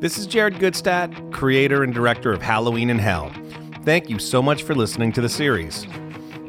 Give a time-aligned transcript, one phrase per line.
[0.00, 3.32] This is Jared Goodstadt, creator and director of Halloween in Hell.
[3.84, 5.86] Thank you so much for listening to the series.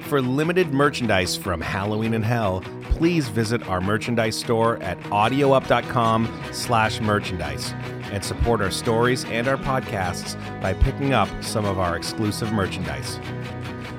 [0.02, 7.00] For limited merchandise from Halloween in Hell, please visit our merchandise store at audioup.com slash
[7.00, 7.74] merchandise
[8.12, 13.20] and support our stories and our podcasts by picking up some of our exclusive merchandise.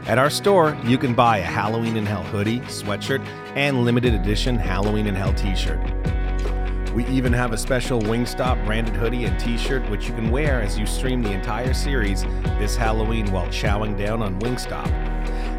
[0.07, 3.25] At our store, you can buy a Halloween in Hell hoodie, sweatshirt,
[3.55, 6.00] and limited edition Halloween in Hell t shirt.
[6.95, 10.61] We even have a special Wingstop branded hoodie and t shirt which you can wear
[10.61, 12.23] as you stream the entire series
[12.59, 14.87] this Halloween while chowing down on Wingstop.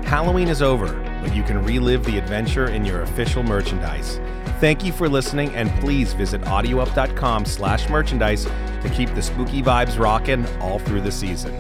[0.03, 0.91] Halloween is over,
[1.21, 4.19] but you can relive the adventure in your official merchandise.
[4.59, 9.97] Thank you for listening, and please visit audioup.com slash merchandise to keep the spooky vibes
[9.97, 11.57] rocking all through the season.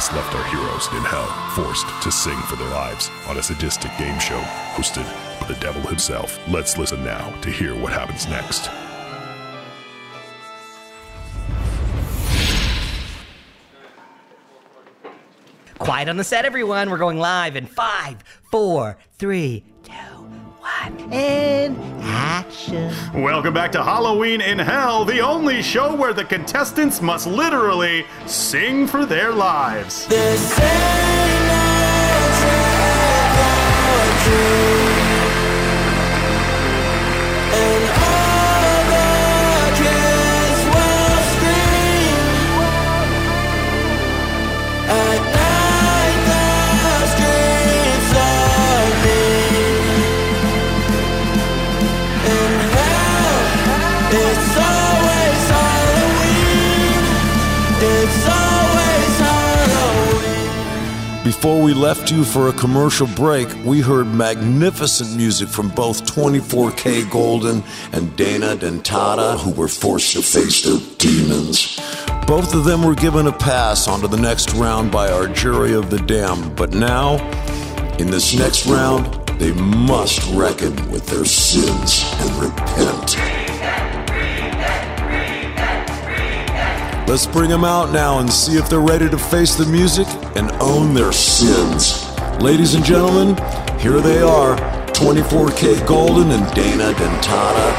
[0.00, 3.90] Last left our heroes in Hell, forced to sing for their lives on a sadistic
[3.98, 4.40] game show
[4.72, 5.04] hosted
[5.38, 6.38] by the devil himself.
[6.48, 8.70] Let's listen now to hear what happens next.
[15.78, 16.88] Quiet on the set, everyone.
[16.88, 21.59] We're going live in five, four, three, two, one, and
[22.40, 22.90] action.
[23.22, 28.86] Welcome back to Halloween in Hell, the only show where the contestants must literally sing
[28.86, 30.06] for their lives.
[61.40, 67.64] Before we left you for a commercial break, we heard magnificent music from both 24kGoldn
[67.94, 71.80] and Dana Dentata, who were forced to face their demons.
[72.26, 75.88] Both of them were given a pass onto the next round by our jury of
[75.88, 77.16] the damned, but now,
[77.96, 79.06] in this next round,
[79.38, 83.39] they must reckon with their sins and repent.
[87.10, 90.06] Let's bring them out now and see if they're ready to face the music
[90.36, 92.08] and own their sins.
[92.40, 93.36] Ladies and gentlemen,
[93.80, 94.56] here they are
[94.92, 97.74] 24kGoldn and Dana Dentata.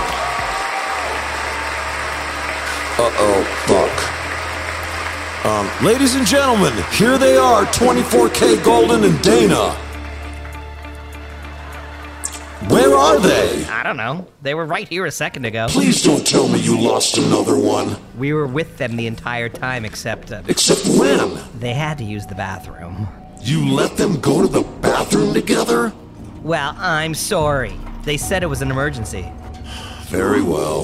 [2.99, 5.45] Uh oh, fuck.
[5.45, 9.90] Um, ladies and gentlemen, here they are 24kGoldn and Dana.
[12.71, 13.65] Where are they?
[13.65, 14.27] I don't know.
[14.41, 15.67] They were right here a second ago.
[15.69, 17.97] Please don't tell me you lost another one.
[18.17, 21.37] We were with them the entire time, except uh, Except when?
[21.59, 23.07] they had to use the bathroom.
[23.41, 25.91] You let them go to the bathroom together?
[26.41, 27.73] Well, I'm sorry.
[28.03, 29.31] They said it was an emergency.
[30.03, 30.83] Very well.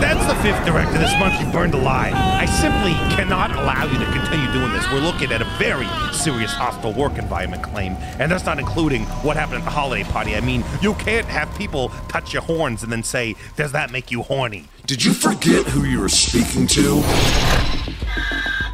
[0.00, 2.14] That's the fifth director this month you burned alive.
[2.14, 4.90] I simply cannot allow you to continue doing this.
[4.90, 9.36] We're looking at a very serious hostile work environment claim, and that's not including what
[9.36, 10.34] happened at the holiday party.
[10.34, 14.10] I mean, you can't have people touch your horns and then say, Does that make
[14.10, 14.68] you horny?
[14.86, 17.02] Did you forget who you were speaking to?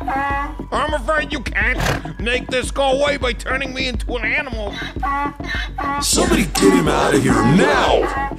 [0.01, 4.73] Uh, I'm afraid you can't make this go away by turning me into an animal.
[6.01, 8.39] Somebody get him out of here now!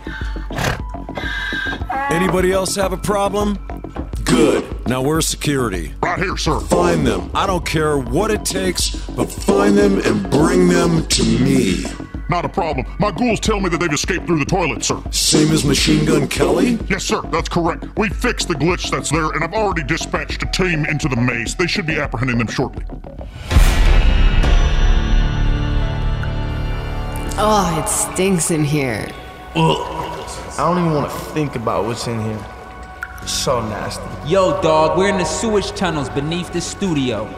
[2.12, 3.60] Anybody else have a problem?
[4.30, 4.88] Good.
[4.88, 5.94] Now where's security?
[6.04, 6.60] Right here, sir.
[6.60, 7.32] Find them.
[7.34, 11.84] I don't care what it takes, but find them and bring them to me.
[12.30, 12.86] Not a problem.
[13.00, 15.02] My ghouls tell me that they've escaped through the toilet, sir.
[15.10, 16.78] Same as Machine Gun Kelly?
[16.88, 17.88] Yes, sir, that's correct.
[17.98, 21.56] We fixed the glitch that's there, and I've already dispatched a team into the maze.
[21.56, 22.86] They should be apprehending them shortly.
[27.42, 29.08] Oh, it stinks in here.
[29.56, 32.46] I don't even want to think about what's in here.
[33.30, 34.04] It's so nasty.
[34.28, 37.30] Yo, dog, we're in the sewage tunnels beneath the studio.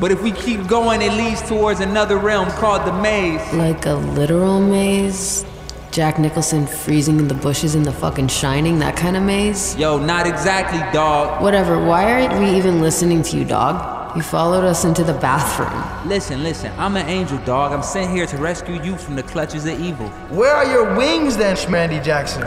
[0.00, 3.40] But if we keep going, it leads towards another realm called the maze.
[3.52, 5.46] Like a literal maze?
[5.92, 9.76] Jack Nicholson freezing in the bushes in the fucking Shining, that kind of maze?
[9.76, 11.40] Yo, not exactly, dog.
[11.40, 14.16] Whatever, why aren't we even listening to you, dog?
[14.16, 16.08] You followed us into the bathroom.
[16.08, 17.70] Listen, listen, I'm an angel, dog.
[17.70, 20.08] I'm sent here to rescue you from the clutches of evil.
[20.30, 22.42] Where are your wings then, Schmandy Jackson?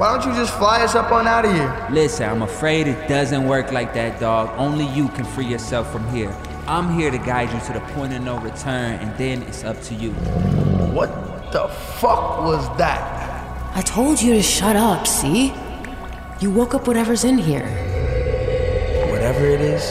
[0.00, 1.86] Why don't you just fly us up on out of here?
[1.90, 4.48] Listen, I'm afraid it doesn't work like that, dog.
[4.56, 6.34] Only you can free yourself from here.
[6.66, 9.78] I'm here to guide you to the point of no return, and then it's up
[9.82, 10.12] to you.
[10.94, 13.76] What the fuck was that?
[13.76, 15.52] I told you to shut up, see?
[16.40, 17.66] You woke up whatever's in here.
[19.10, 19.82] Whatever it is,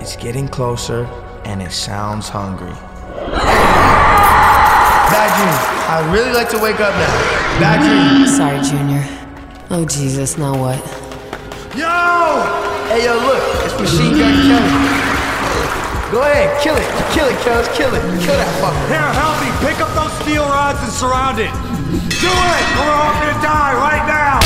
[0.00, 1.06] it's getting closer
[1.44, 2.70] and it sounds hungry.
[5.10, 5.58] Bad dream.
[5.90, 7.58] I'd really like to wake up now.
[7.58, 8.28] Bad dream.
[8.28, 9.19] Sorry, Junior.
[9.72, 10.78] Oh, Jesus, now what?
[11.78, 11.86] Yo!
[12.90, 13.38] Hey, yo, look.
[13.62, 14.66] It's Machine Gun Kelly.
[16.10, 16.90] Go ahead, kill it.
[17.14, 17.68] Kill it, Kells.
[17.78, 18.02] Kill it.
[18.18, 18.88] Kill that fucker.
[18.90, 19.46] Here, help me.
[19.62, 21.54] Pick up those steel rods and surround it.
[22.18, 24.42] Do it, or we're all gonna die right now.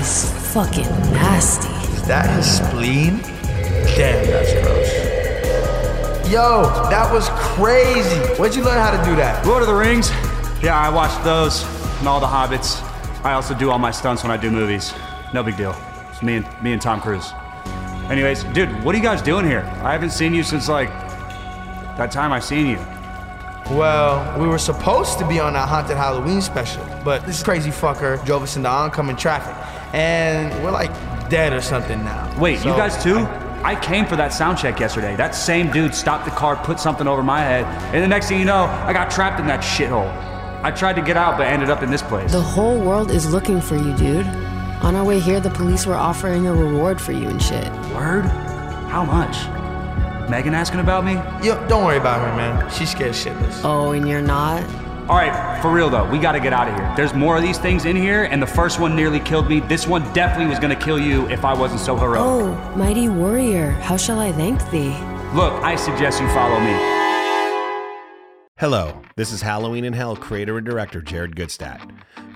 [0.00, 1.68] It's fucking nasty.
[1.92, 3.20] Is that his spleen?
[4.00, 4.59] Damn, that's gross.
[6.30, 8.20] Yo, that was crazy.
[8.40, 9.44] Where'd you learn how to do that?
[9.44, 10.10] Lord of the Rings?
[10.62, 11.64] Yeah, I watched those
[11.98, 12.80] and all the Hobbits.
[13.24, 14.94] I also do all my stunts when I do movies.
[15.34, 15.74] No big deal.
[16.08, 17.32] It's me and me and Tom Cruise.
[18.08, 19.62] Anyways, dude, what are you guys doing here?
[19.82, 20.88] I haven't seen you since like
[21.98, 22.78] that time I seen you.
[23.76, 28.24] Well, we were supposed to be on that haunted Halloween special, but this crazy fucker
[28.24, 29.56] drove us into oncoming traffic,
[29.92, 30.92] and we're like
[31.28, 32.32] dead or something now.
[32.38, 33.26] Wait, you guys too?
[33.62, 35.16] I came for that sound check yesterday.
[35.16, 37.64] That same dude stopped the car, put something over my head,
[37.94, 40.10] and the next thing you know, I got trapped in that shithole.
[40.62, 42.32] I tried to get out, but ended up in this place.
[42.32, 44.26] The whole world is looking for you, dude.
[44.82, 47.70] On our way here, the police were offering a reward for you and shit.
[47.94, 48.24] Word?
[48.88, 49.36] How much?
[50.30, 51.14] Megan asking about me?
[51.46, 52.70] Yo, don't worry about her, man.
[52.70, 53.60] She's scared shitless.
[53.64, 54.62] Oh, and you're not?
[55.10, 56.92] All right, for real though, we gotta get out of here.
[56.96, 59.58] There's more of these things in here, and the first one nearly killed me.
[59.58, 62.20] This one definitely was gonna kill you if I wasn't so heroic.
[62.20, 64.96] Oh, mighty warrior, how shall I thank thee?
[65.34, 66.70] Look, I suggest you follow me.
[68.60, 71.80] Hello, this is Halloween in Hell creator and director Jared Goodstadt.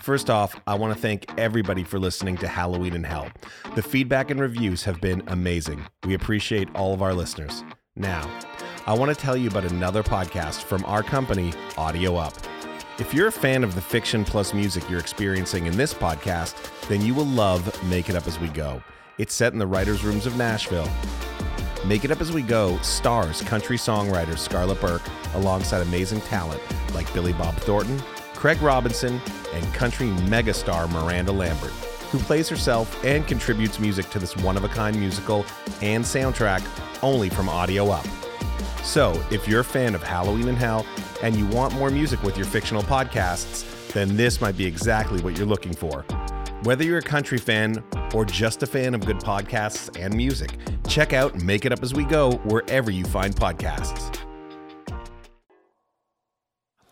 [0.03, 3.29] First off, I want to thank everybody for listening to Halloween in Hell.
[3.77, 5.87] The feedback and reviews have been amazing.
[6.05, 7.63] We appreciate all of our listeners.
[7.95, 8.29] Now,
[8.85, 12.35] I want to tell you about another podcast from our company, Audio Up.
[12.97, 16.55] If you're a fan of the fiction plus music you're experiencing in this podcast,
[16.87, 18.81] then you will love Make It Up As We Go.
[19.19, 20.89] It's set in the writers' rooms of Nashville.
[21.85, 25.03] Make It Up As We Go stars country songwriter Scarlett Burke
[25.35, 26.63] alongside amazing talent
[26.95, 28.01] like Billy Bob Thornton,
[28.37, 29.21] Craig Robinson,
[29.53, 31.73] and country megastar Miranda Lambert,
[32.13, 35.45] who plays herself and contributes music to this one of a kind musical
[35.83, 36.65] and soundtrack
[37.03, 38.07] only from Audio Up.
[38.83, 40.87] So, if you're a fan of Halloween in Hell
[41.23, 45.37] and you want more music with your fictional podcasts, then this might be exactly what
[45.39, 46.03] you're looking for.
[46.65, 47.83] Whether you're a country fan
[48.15, 50.57] or just a fan of good podcasts and music,
[50.89, 54.19] check out Make It Up As We Go wherever you find podcasts.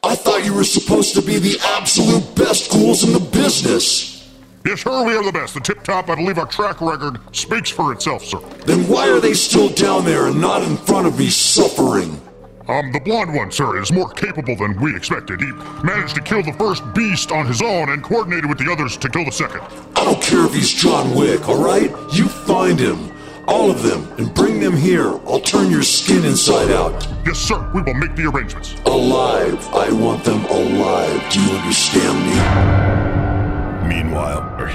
[0.02, 4.11] I thought you were supposed to be the absolute best ghouls in the business.
[4.64, 5.54] Yes, sir, we are the best.
[5.54, 8.38] The tip top, I believe our track record speaks for itself, sir.
[8.64, 12.20] Then why are they still down there and not in front of me suffering?
[12.68, 15.40] Um, the blonde one, sir, is more capable than we expected.
[15.40, 15.50] He
[15.82, 19.08] managed to kill the first beast on his own and coordinated with the others to
[19.08, 19.62] kill the second.
[19.96, 21.90] I don't care if he's John Wick, alright?
[22.12, 23.10] You find him.
[23.48, 25.08] All of them, and bring them here.
[25.26, 27.04] I'll turn your skin inside out.
[27.26, 28.76] Yes, sir, we will make the arrangements.
[28.86, 29.58] Alive.
[29.74, 31.32] I want them alive.
[31.32, 32.32] Do you understand me?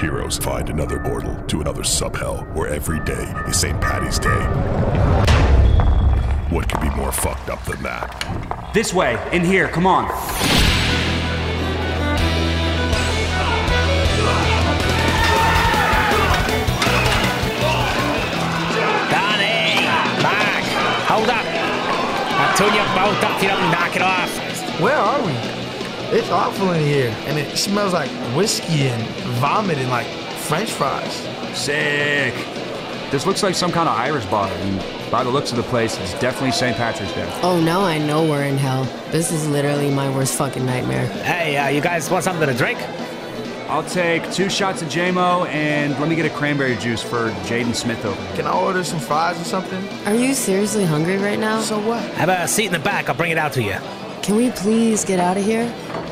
[0.00, 3.80] Meanwhile, our heroes find another portal to another sub-hell where every day is St.
[3.80, 4.28] Patty's Day.
[6.54, 8.70] What could be more fucked up than that?
[8.74, 10.08] This way, in here, come on.
[19.10, 19.86] Danny!
[20.22, 20.64] Back!
[21.08, 21.44] Hold up!
[22.40, 24.80] I told you both up, you don't knock it off.
[24.80, 25.57] Where are we?
[26.10, 29.02] It's awful in here, and it smells like whiskey and
[29.40, 31.12] vomit and like French fries.
[31.54, 32.32] Sick.
[33.10, 35.98] This looks like some kind of Irish bar, and by the looks of the place,
[35.98, 36.74] it's definitely St.
[36.78, 37.30] Patrick's Day.
[37.42, 38.84] Oh, now I know we're in hell.
[39.10, 41.06] This is literally my worst fucking nightmare.
[41.24, 42.78] Hey, uh, you guys want something to drink?
[43.68, 47.74] I'll take two shots of JMO and let me get a cranberry juice for Jaden
[47.74, 48.34] Smith over.
[48.34, 49.86] Can I order some fries or something?
[50.06, 51.60] Are you seriously hungry right now?
[51.60, 52.02] So what?
[52.12, 53.10] Have a seat in the back.
[53.10, 53.76] I'll bring it out to you.
[54.22, 55.64] Can we please get out of here?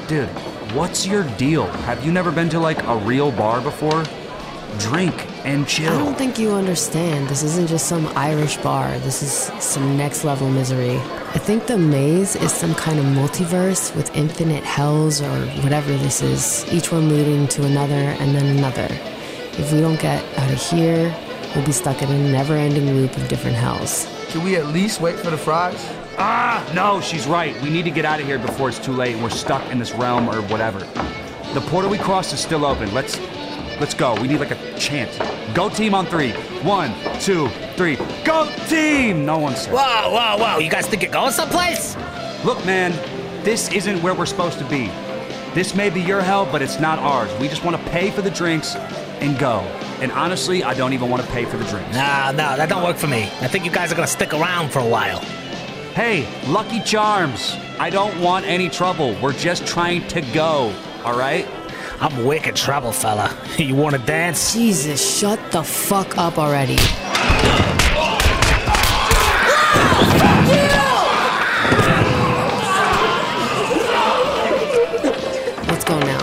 [0.09, 0.29] Dude,
[0.73, 1.67] what's your deal?
[1.83, 4.05] Have you never been to like a real bar before?
[4.79, 5.93] Drink and chill.
[5.93, 7.27] I don't think you understand.
[7.29, 8.97] This isn't just some Irish bar.
[9.01, 10.97] This is some next level misery.
[10.97, 16.23] I think the maze is some kind of multiverse with infinite hells or whatever this
[16.23, 18.87] is, each one leading to another and then another.
[19.59, 21.13] If we don't get out of here,
[21.57, 24.07] we'll be stuck in a never ending loop of different hells.
[24.29, 25.85] Can we at least wait for the fries?
[26.19, 27.61] Ah, no, she's right.
[27.63, 29.79] We need to get out of here before it's too late and we're stuck in
[29.79, 30.79] this realm or whatever.
[31.53, 32.93] The portal we crossed is still open.
[32.95, 33.19] Let's
[33.81, 34.19] let's go.
[34.21, 35.11] We need like a chant.
[35.55, 36.33] Go team on three.
[36.63, 37.97] One, two, three.
[38.25, 39.25] Go team!
[39.27, 39.73] No one said.
[39.75, 40.59] Whoa, whoa, whoa.
[40.59, 41.97] You guys think you're going someplace?
[42.45, 42.93] Look, man,
[43.45, 44.91] this isn't where we're supposed to be.
[45.55, 47.31] This may be your hell, but it's not ours.
[47.41, 49.61] We just want to pay for the drinks and go.
[50.01, 51.95] And honestly, I don't even want to pay for the drinks.
[51.95, 53.23] No, no, that don't work for me.
[53.41, 55.23] I think you guys are gonna stick around for a while.
[55.97, 59.17] Hey, Lucky Charms, I don't want any trouble.
[59.23, 60.71] We're just trying to go,
[61.03, 61.49] all right?
[62.03, 63.35] I'm wicked trouble, fella.
[63.59, 64.53] You wanna dance?
[64.53, 66.77] Jesus, shut the fuck up already.
[75.67, 76.21] Let's go now.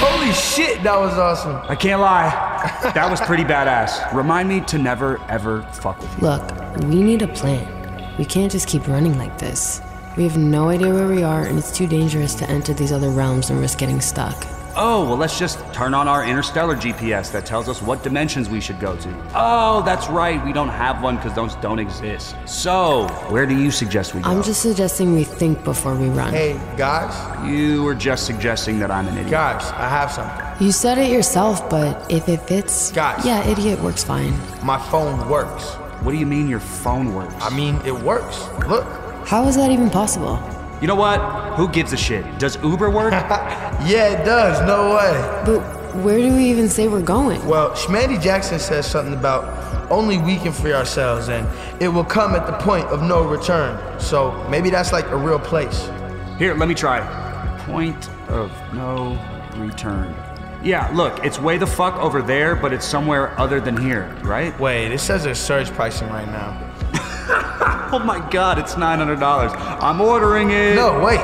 [0.00, 1.56] Holy shit, that was awesome.
[1.68, 2.30] I can't lie.
[2.94, 4.10] That was pretty badass.
[4.14, 6.28] Remind me to never, ever fuck with you.
[6.28, 7.75] Look, we need a plan.
[8.18, 9.80] We can't just keep running like this.
[10.16, 13.10] We have no idea where we are, and it's too dangerous to enter these other
[13.10, 14.46] realms and risk getting stuck.
[14.78, 18.60] Oh, well, let's just turn on our interstellar GPS that tells us what dimensions we
[18.60, 19.30] should go to.
[19.34, 20.42] Oh, that's right.
[20.44, 22.36] We don't have one because those don't exist.
[22.46, 24.28] So, where do you suggest we go?
[24.30, 26.32] I'm just suggesting we think before we run.
[26.32, 27.14] Hey, guys,
[27.48, 29.30] You were just suggesting that I'm an idiot.
[29.30, 30.44] guys, I have something.
[30.66, 33.24] You said it yourself, but if it fits, Guys.
[33.24, 34.34] yeah, idiot works fine.
[34.62, 35.76] My phone works.
[36.02, 37.34] What do you mean your phone works?
[37.40, 38.46] I mean, it works.
[38.68, 38.84] Look.
[39.26, 40.38] How is that even possible?
[40.80, 41.20] You know what?
[41.56, 42.38] Who gives a shit?
[42.38, 43.12] Does Uber work?
[43.86, 44.66] Yeah, it does.
[44.66, 45.42] No way.
[45.44, 45.60] But
[46.02, 47.44] where do we even say we're going?
[47.46, 51.46] Well, Schmandy Jackson says something about only we can free ourselves and
[51.80, 53.78] it will come at the point of no return.
[54.00, 55.88] So maybe that's like a real place.
[56.38, 57.00] Here, let me try.
[57.66, 59.18] Point of no
[59.56, 60.14] return.
[60.62, 64.58] Yeah, look, it's way the fuck over there, but it's somewhere other than here, right?
[64.58, 66.62] Wait, it says there's surge pricing right now.
[67.92, 69.20] Oh my god, it's $900.
[69.80, 70.74] I'm ordering it.
[70.74, 71.20] No, wait.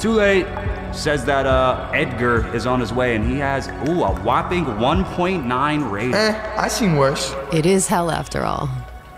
[0.00, 0.44] Too late.
[0.92, 5.90] Says that uh, Edgar is on his way and he has, ooh, a whopping 1.9
[5.90, 6.14] rating.
[6.14, 7.32] Eh, I seen worse.
[7.52, 8.68] It is hell after all.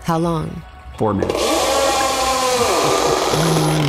[0.03, 0.61] How long?
[0.97, 1.33] Four minutes.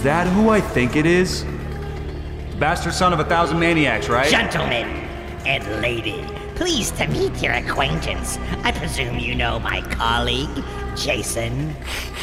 [0.00, 1.44] Is that who I think it is?
[2.58, 4.30] Bastard son of a thousand maniacs, right?
[4.30, 4.86] Gentlemen
[5.44, 8.38] and lady, pleased to meet your acquaintance.
[8.64, 10.64] I presume you know my colleague,
[10.96, 11.76] Jason.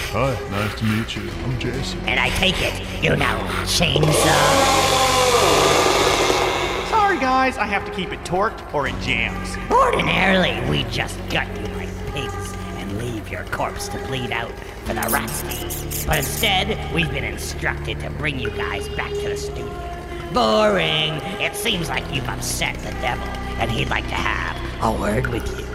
[0.10, 1.29] Hi, nice to meet you.
[1.43, 2.00] I'm Jason.
[2.07, 4.10] And I take it you know Chainsaw.
[6.89, 9.55] Sorry, guys, I have to keep it torqued or it jams.
[9.69, 11.76] Ordinarily, we just gut you
[13.38, 14.51] your corpse to bleed out
[14.86, 16.06] for the rats to eat.
[16.08, 19.67] But instead, we've been instructed to bring you guys back to the studio.
[20.34, 21.13] Boring.
[21.39, 23.27] It seems like you've upset the devil,
[23.60, 25.65] and he'd like to have a word with you.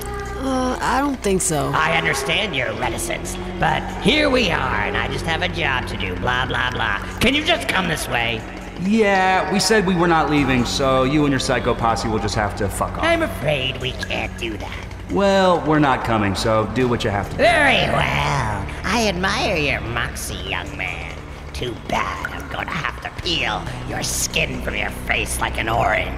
[0.45, 1.71] Uh, I don't think so.
[1.73, 5.97] I understand your reticence, but here we are, and I just have a job to
[5.97, 6.99] do, blah, blah, blah.
[7.21, 8.43] Can you just come this way?
[8.81, 12.35] Yeah, we said we were not leaving, so you and your psycho posse will just
[12.35, 13.05] have to fuck off.
[13.05, 14.92] I'm afraid we can't do that.
[15.13, 17.43] Well, we're not coming, so do what you have to do.
[17.43, 18.67] Very well.
[18.83, 21.15] I admire your moxie, young man.
[21.53, 26.09] Too bad I'm gonna have to peel your skin from your face like an orange.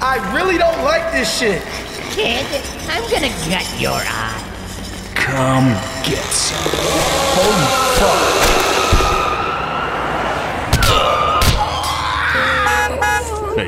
[0.00, 1.62] I really don't like this shit.
[2.12, 2.46] Kid,
[2.88, 5.12] I'm gonna gut your eye.
[5.14, 5.68] Come
[6.08, 6.70] get some.
[7.36, 8.53] Holy fuck.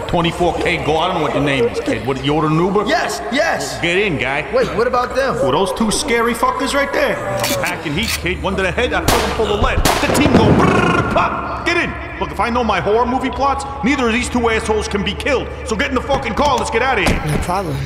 [0.08, 0.96] 24K Go.
[0.98, 2.06] I don't know what your name is, kid.
[2.06, 2.86] What, you order an Uber?
[2.86, 3.80] Yes, yes.
[3.80, 4.42] Get in, guy.
[4.54, 5.34] Wait, what about them?
[5.36, 7.16] Well, those two scary fuckers right there.
[7.16, 8.42] I'm packing heat, kid.
[8.42, 9.78] One to the head, I feel them full of lead.
[9.78, 11.66] The team go brrr, pop.
[11.66, 12.20] Get in.
[12.20, 15.14] Look, if I know my horror movie plots, neither of these two assholes can be
[15.14, 15.48] killed.
[15.66, 16.56] So get in the fucking car.
[16.56, 17.26] Let's get out of here.
[17.26, 17.76] No problem.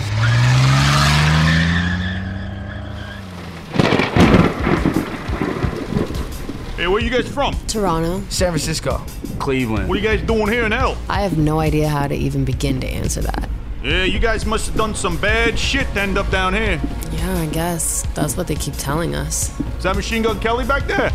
[6.76, 7.54] Hey, where you guys from?
[7.66, 8.22] Toronto.
[8.30, 9.04] San Francisco.
[9.40, 9.88] Cleveland.
[9.88, 10.96] What are you guys doing here in hell?
[11.08, 13.48] I have no idea how to even begin to answer that.
[13.82, 16.80] Yeah, you guys must have done some bad shit to end up down here.
[17.12, 18.02] Yeah, I guess.
[18.14, 19.58] That's what they keep telling us.
[19.78, 21.10] Is that Machine Gun Kelly back there?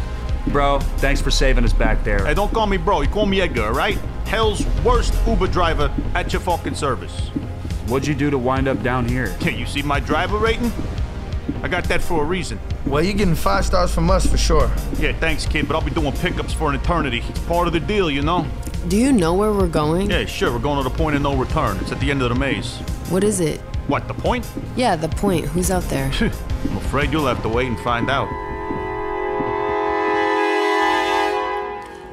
[0.47, 2.25] Bro, thanks for saving us back there.
[2.25, 3.01] Hey, don't call me bro.
[3.01, 3.97] You call me Edgar, right?
[4.25, 7.29] Hell's worst Uber driver at your fucking service.
[7.87, 9.35] What'd you do to wind up down here?
[9.41, 10.71] Yeah, you see my driver rating?
[11.61, 12.59] I got that for a reason.
[12.85, 14.71] Well, you're getting five stars from us for sure.
[14.99, 17.23] Yeah, thanks, kid, but I'll be doing pickups for an eternity.
[17.27, 18.45] It's part of the deal, you know?
[18.87, 20.11] Do you know where we're going?
[20.11, 21.77] Yeah, sure, we're going to the point of no return.
[21.77, 22.77] It's at the end of the maze.
[23.09, 23.59] What is it?
[23.87, 24.47] What, the point?
[24.75, 25.45] Yeah, the point.
[25.45, 26.11] Who's out there?
[26.21, 28.29] I'm afraid you'll have to wait and find out.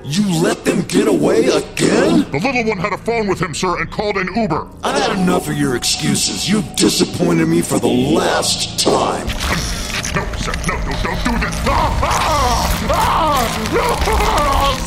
[0.05, 2.31] You let them get away again?
[2.31, 4.69] The little one had a phone with him, sir, and called an Uber.
[4.83, 6.49] I've had enough of your excuses.
[6.49, 9.29] You've disappointed me for the last time.
[11.03, 11.57] Don't do this.
[11.67, 13.87] Ah, ah, ah, no,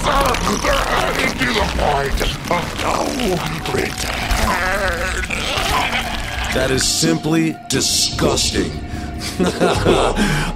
[0.03, 0.25] sir,
[0.61, 2.95] they're heading to the point of no
[3.73, 4.25] return.
[6.53, 8.71] That is simply disgusting.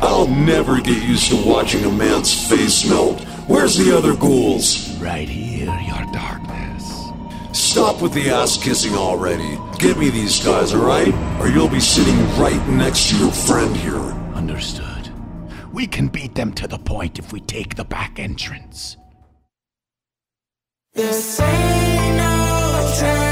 [0.02, 3.20] I'll never get used to watching a man's face melt.
[3.48, 4.96] Where's the other ghouls?
[5.00, 7.10] Right here, your darkness.
[7.52, 9.58] Stop with the ass kissing already.
[9.78, 11.14] Get me these guys, alright?
[11.40, 13.98] Or you'll be sitting right next to your friend here.
[14.36, 14.89] Understood.
[15.80, 18.98] We can beat them to the point if we take the back entrance.
[20.94, 23.29] This ain't no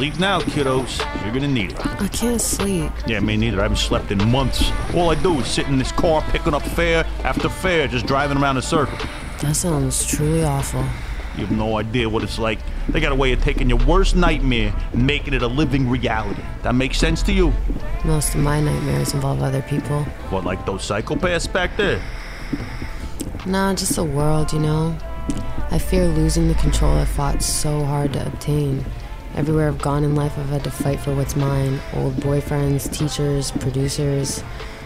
[0.00, 0.98] Sleep now, kiddos.
[1.22, 2.00] You're gonna need it.
[2.00, 2.90] I can't sleep.
[3.06, 3.58] Yeah, me neither.
[3.58, 4.72] I haven't slept in months.
[4.94, 8.38] All I do is sit in this car picking up fare after fare, just driving
[8.38, 8.96] around in a circle.
[9.42, 10.80] That sounds truly awful.
[11.36, 12.60] You have no idea what it's like.
[12.88, 16.40] They got a way of taking your worst nightmare and making it a living reality.
[16.62, 17.52] That makes sense to you?
[18.02, 20.04] Most of my nightmares involve other people.
[20.30, 22.02] What, like those psychopaths back there?
[23.44, 24.96] Nah, just the world, you know?
[25.70, 28.82] I fear losing the control I fought so hard to obtain.
[29.36, 33.50] Everywhere I've gone in life, I've had to fight for what's mine old boyfriends, teachers,
[33.52, 34.42] producers.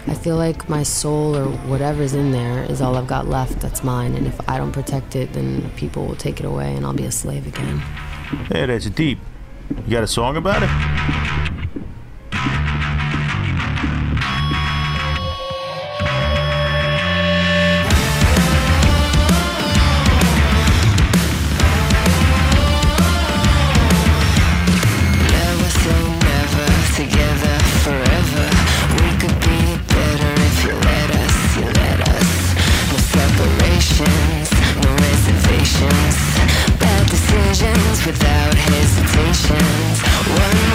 [0.06, 3.82] I feel like my soul or whatever's in there is all I've got left that's
[3.82, 6.92] mine, and if I don't protect it, then people will take it away and I'll
[6.92, 7.78] be a slave again.
[8.50, 9.18] Hey, that's deep.
[9.86, 11.23] You got a song about it?
[35.80, 36.78] Reservations.
[36.78, 40.00] Bad decisions without hesitations.
[40.28, 40.73] One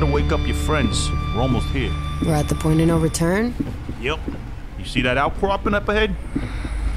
[0.00, 1.10] better wake up your friends.
[1.34, 1.90] We're almost here.
[2.22, 3.54] We're at the point of no return?
[4.02, 4.20] Yep.
[4.78, 6.14] You see that outcropping up ahead?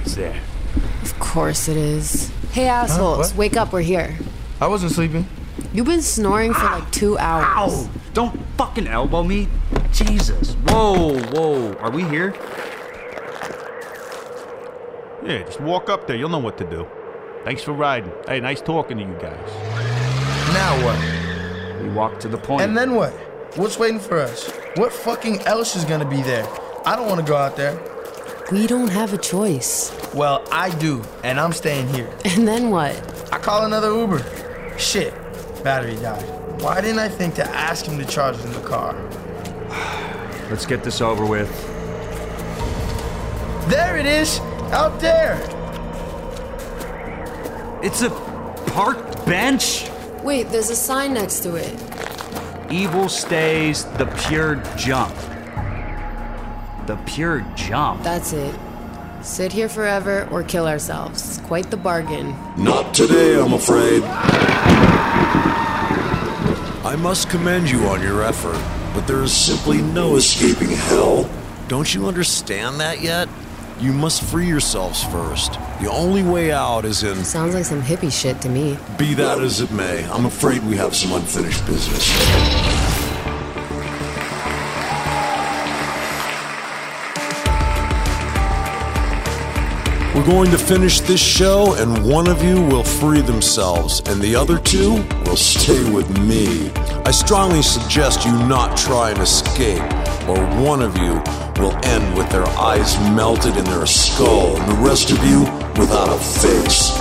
[0.02, 0.38] It's there.
[1.02, 2.30] Of course it is.
[2.52, 3.38] Hey, assholes, what?
[3.38, 4.18] wake up, we're here.
[4.60, 5.26] I wasn't sleeping.
[5.72, 7.88] You've been snoring for like two hours.
[7.88, 7.90] Ow!
[8.14, 9.48] Don't fucking elbow me.
[9.94, 10.56] Jesus.
[10.68, 11.76] Whoa, whoa.
[11.76, 12.36] Are we here?
[15.24, 16.18] Yeah, just walk up there.
[16.18, 16.86] You'll know what to do.
[17.46, 18.12] Thanks for riding.
[18.28, 19.50] Hey, nice talking to you guys.
[20.54, 21.19] Now what?
[21.82, 22.62] We walk to the point.
[22.62, 23.12] And then what?
[23.56, 24.50] What's waiting for us?
[24.76, 26.48] What fucking else is gonna be there?
[26.86, 27.80] I don't wanna go out there.
[28.52, 29.92] We don't have a choice.
[30.14, 32.10] Well, I do, and I'm staying here.
[32.26, 32.96] And then what?
[33.32, 34.26] I call another Uber.
[34.78, 35.14] Shit,
[35.64, 36.24] battery died.
[36.62, 38.94] Why didn't I think to ask him to charge in the car?
[40.50, 41.50] Let's get this over with.
[43.70, 44.40] There it is,
[44.72, 45.36] out there.
[47.84, 48.10] It's a
[48.72, 49.89] parked bench?
[50.24, 51.74] Wait, there's a sign next to it.
[52.72, 55.16] Evil stays the pure jump.
[56.88, 58.04] The pure jump.
[58.04, 58.54] That's it.
[59.22, 61.40] Sit here forever or kill ourselves.
[61.46, 62.36] Quite the bargain.
[62.58, 64.04] Not today, I'm afraid.
[66.84, 68.60] I must commend you on your effort,
[68.94, 71.30] but there is simply no escaping hell.
[71.68, 73.30] Don't you understand that yet?
[73.80, 75.54] You must free yourselves first.
[75.80, 77.24] The only way out is in.
[77.24, 78.78] Sounds like some hippie shit to me.
[78.98, 82.10] Be that as it may, I'm afraid we have some unfinished business.
[90.14, 94.36] We're going to finish this show, and one of you will free themselves, and the
[94.36, 96.70] other two will stay with me.
[97.06, 99.82] I strongly suggest you not try and escape,
[100.28, 101.24] or one of you
[101.60, 105.42] will end with their eyes melted in their skull, and the rest of you
[105.80, 106.92] without a face.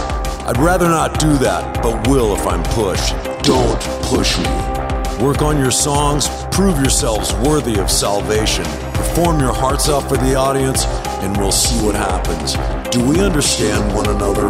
[0.46, 3.14] I'd rather not do that, but will if I'm pushed.
[3.42, 4.78] Don't push me.
[5.24, 10.34] Work on your songs, prove yourselves worthy of salvation, perform your hearts out for the
[10.34, 10.84] audience,
[11.22, 12.54] and we'll see what happens.
[12.90, 14.48] Do we understand one another?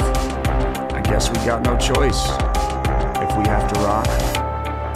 [0.94, 2.21] I guess we got no choice.
[3.21, 4.07] If we have to rock,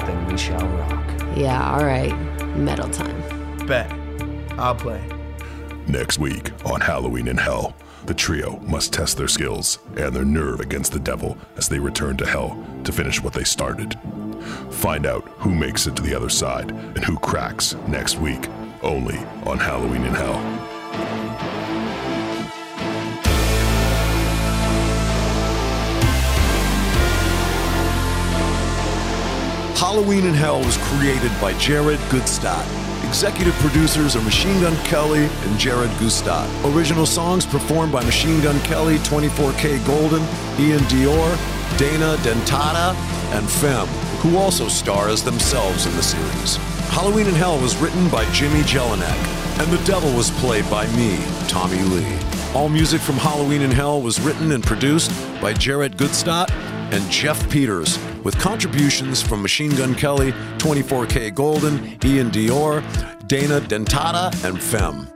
[0.07, 1.37] then we shall rock.
[1.37, 2.15] Yeah, all right.
[2.57, 3.67] Metal time.
[3.67, 4.02] Bet.
[4.59, 5.03] I'll play.
[5.87, 7.75] Next week on Halloween in Hell,
[8.07, 12.17] the trio must test their skills and their nerve against the devil as they return
[12.17, 13.97] to hell to finish what they started.
[14.71, 18.49] Find out who makes it to the other side and who cracks next week,
[18.83, 21.62] only on Halloween in Hell.
[29.77, 32.67] Halloween in Hell was created by Jared Goodstadt.
[33.05, 36.49] Executive producers are Machine Gun Kelly and Jared Goodstadt.
[36.75, 40.21] Original songs performed by Machine Gun Kelly, 24K Golden,
[40.57, 42.95] Iann Dior, Dana Dentata,
[43.33, 43.87] and Phem,
[44.21, 46.57] who also star as themselves in the series.
[46.91, 51.19] Halloween in Hell was written by Jimmy Jelinek, and the devil was played by me,
[51.49, 52.19] Tommy Lee.
[52.55, 56.51] All music from Halloween in Hell was written and produced by Jared Goodstadt
[56.93, 62.83] and Jeff Peters, with contributions from Machine Gun Kelly, 24K Golden, Iann Dior,
[63.27, 65.09] Dana Dentata, and Phem.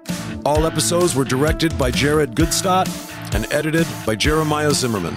[0.45, 2.89] All episodes were directed by Jared Goodstadt
[3.35, 5.15] and edited by Jeremiah Zimmerman.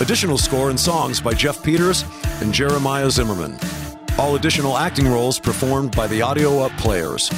[0.00, 2.04] Additional score and songs by Jeff Peters
[2.40, 3.58] and Jeremiah Zimmerman.
[4.18, 7.30] All additional acting roles performed by the Audio Up Players.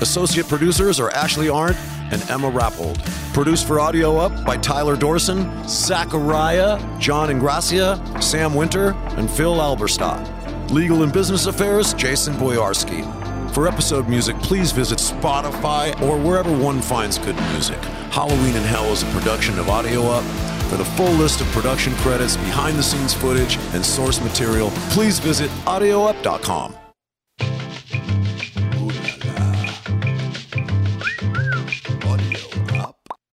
[0.00, 1.76] Associate producers are Ashley Arndt
[2.12, 3.02] and Emma Rappold.
[3.32, 10.70] Produced for Audio Up by Tyler Dorson, Zachariah, John Ingracia, Sam Winter, and Phil Alberstadt.
[10.70, 13.02] Legal and Business Affairs, Jason Boyarski.
[13.52, 17.78] For episode music, please visit Spotify or wherever one finds good music.
[18.10, 20.24] Halloween in Hell is a production of Audio Up.
[20.70, 25.18] For the full list of production credits, behind the scenes footage, and source material, please
[25.18, 26.81] visit audioup.com.